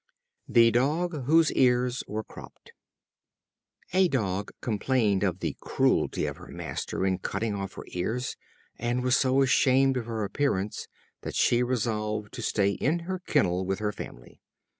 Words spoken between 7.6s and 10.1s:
her ears, and was so ashamed of